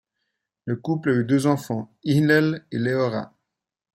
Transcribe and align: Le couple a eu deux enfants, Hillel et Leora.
Le 0.65 0.77
couple 0.77 1.09
a 1.11 1.13
eu 1.13 1.25
deux 1.25 1.45
enfants, 1.45 1.95
Hillel 2.03 2.65
et 2.71 2.79
Leora. 2.79 3.35